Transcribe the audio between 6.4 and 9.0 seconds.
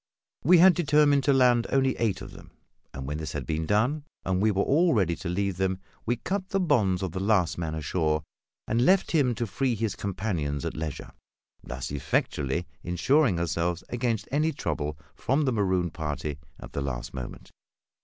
the bonds of the last man ashore, and